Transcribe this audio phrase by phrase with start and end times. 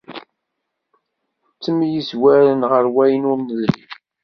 [1.55, 3.85] Ttemyezwaren ɣer wayen ur nelhi.